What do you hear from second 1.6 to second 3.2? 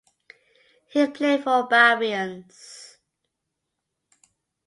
Barbarians.